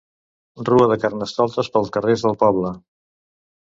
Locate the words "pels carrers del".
1.77-2.43